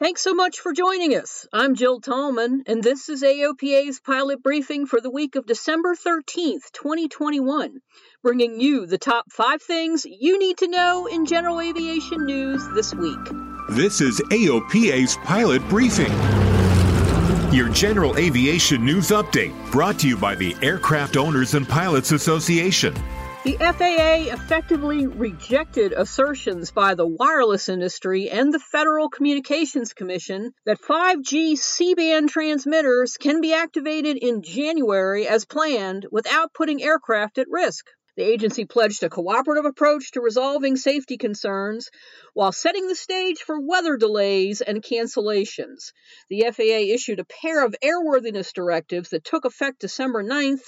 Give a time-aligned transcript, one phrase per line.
[0.00, 1.48] Thanks so much for joining us.
[1.52, 6.70] I'm Jill Tallman, and this is AOPA's pilot briefing for the week of December 13th,
[6.72, 7.80] 2021,
[8.22, 12.94] bringing you the top five things you need to know in general aviation news this
[12.94, 13.18] week.
[13.70, 16.12] This is AOPA's pilot briefing.
[17.52, 22.94] Your general aviation news update brought to you by the Aircraft Owners and Pilots Association.
[23.44, 30.80] The FAA effectively rejected assertions by the wireless industry and the Federal Communications Commission that
[30.80, 37.46] 5G C band transmitters can be activated in January as planned without putting aircraft at
[37.48, 37.86] risk.
[38.18, 41.88] The agency pledged a cooperative approach to resolving safety concerns
[42.34, 45.92] while setting the stage for weather delays and cancellations.
[46.28, 50.64] The FAA issued a pair of airworthiness directives that took effect December 9th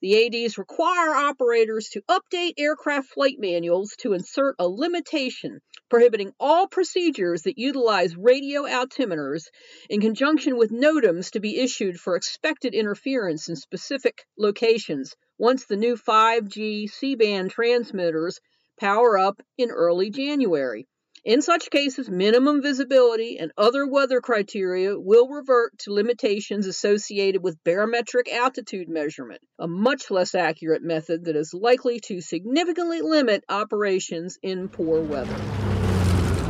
[0.00, 6.68] the ADs require operators to update aircraft flight manuals to insert a limitation prohibiting all
[6.68, 9.48] procedures that utilize radio altimeters
[9.88, 15.76] in conjunction with NOTAMs to be issued for expected interference in specific locations once the
[15.76, 18.40] new 5G C band transmitters
[18.78, 20.86] power up in early January.
[21.24, 27.64] In such cases, minimum visibility and other weather criteria will revert to limitations associated with
[27.64, 34.38] barometric altitude measurement, a much less accurate method that is likely to significantly limit operations
[34.42, 35.63] in poor weather.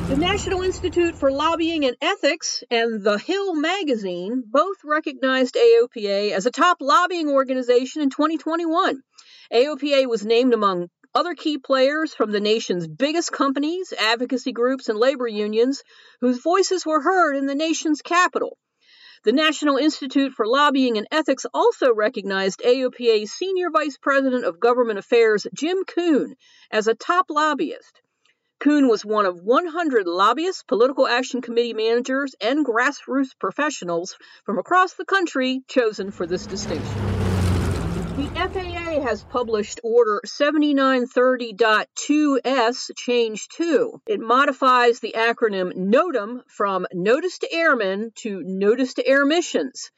[0.06, 6.44] The National Institute for Lobbying and Ethics and The Hill magazine both recognized AOPA as
[6.44, 9.00] a top lobbying organization in 2021.
[9.50, 14.98] AOPA was named among other key players from the nation's biggest companies, advocacy groups, and
[14.98, 15.82] labor unions
[16.20, 18.58] whose voices were heard in the nation's capital.
[19.24, 24.98] The National Institute for Lobbying and Ethics also recognized AOPA's Senior Vice President of Government
[24.98, 26.36] Affairs, Jim Coon,
[26.70, 28.02] as a top lobbyist.
[28.60, 34.94] Coon was one of 100 lobbyists, political action committee managers, and grassroots professionals from across
[34.94, 36.94] the country chosen for this distinction.
[38.16, 44.00] The FAA has published Order 7930.2S Change 2.
[44.06, 49.90] It modifies the acronym NOTAM from Notice to Airmen to Notice to Air Missions.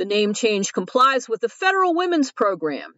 [0.00, 2.94] The name change complies with the Federal Women's Program,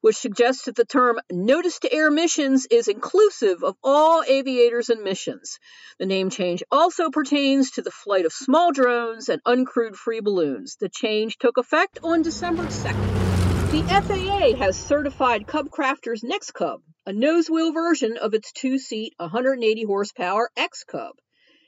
[0.00, 5.02] which suggests that the term Notice to Air Missions is inclusive of all aviators and
[5.02, 5.58] missions.
[5.98, 10.78] The name change also pertains to the flight of small drones and uncrewed free balloons.
[10.80, 13.72] The change took effect on December 2nd.
[13.72, 18.78] The FAA has certified Cub Crafters NX Cub, a nose wheel version of its two
[18.78, 21.16] seat 180 horsepower X Cub.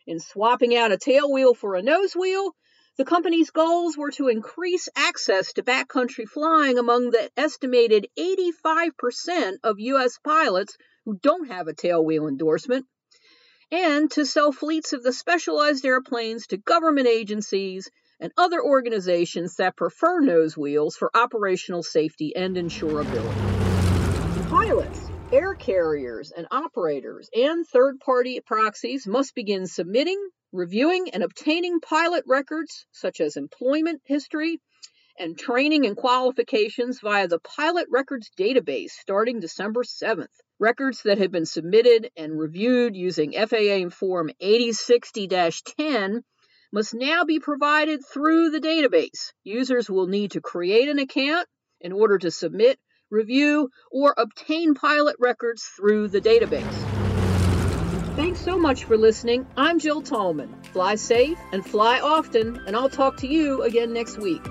[0.06, 2.54] In swapping out a tail wheel for a nose wheel,
[2.98, 9.78] the company's goals were to increase access to backcountry flying among the estimated 85% of
[9.78, 10.19] U.S.
[10.19, 12.86] pilots who don't have a tailwheel endorsement,
[13.70, 17.88] and to sell fleets of the specialized airplanes to government agencies
[18.19, 24.50] and other organizations that prefer nose wheels for operational safety and insurability.
[24.50, 30.20] Pilots, air carriers, and operators and third party proxies must begin submitting,
[30.53, 34.60] reviewing, and obtaining pilot records such as employment history
[35.19, 40.26] and training and qualifications via the Pilot Records database starting December 7th.
[40.60, 46.25] Records that have been submitted and reviewed using FAA Form 8060 10
[46.72, 49.32] must now be provided through the database.
[49.44, 51.48] Users will need to create an account
[51.80, 52.78] in order to submit,
[53.10, 57.08] review, or obtain pilot records through the database.
[58.19, 59.47] Thanks so much for listening.
[59.56, 60.53] I'm Jill Tallman.
[60.73, 64.43] Fly safe and fly often, and I'll talk to you again next week.